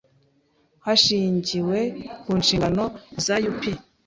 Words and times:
hashingiwe 0.85 1.79
ku 2.21 2.31
nshingano 2.41 2.83
za 3.25 3.35
U 3.51 3.53
P 3.59 3.61